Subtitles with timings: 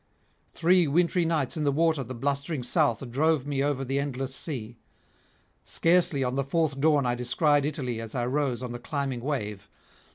[0.51, 4.79] Three wintry nights in the water the blustering south drove me over the endless sea;
[5.63, 9.69] scarcely on the fourth dawn I descried Italy as I rose on the climbing wave.